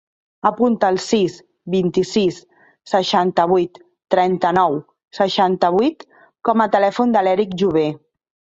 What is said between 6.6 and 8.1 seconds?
a telèfon de l'Erik Jover.